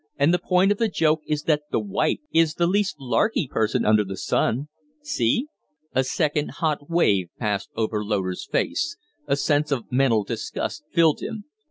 "And 0.17 0.33
the 0.33 0.39
point 0.39 0.71
of 0.71 0.79
the 0.79 0.87
joke 0.87 1.21
is 1.27 1.43
that 1.43 1.61
the 1.69 1.79
wife 1.79 2.17
is 2.33 2.55
the 2.55 2.65
least 2.65 2.95
larky 2.99 3.47
person 3.47 3.85
under 3.85 4.03
the 4.03 4.17
sun. 4.17 4.67
See?" 5.03 5.45
A 5.93 6.03
second 6.03 6.53
hot 6.53 6.89
wave 6.89 7.29
passed 7.37 7.69
over 7.75 8.03
Loder's 8.03 8.43
face; 8.47 8.97
a 9.27 9.35
sense 9.35 9.71
of 9.71 9.91
mental 9.91 10.23
disgust 10.23 10.85
filled 10.91 11.19
him. 11.21 11.43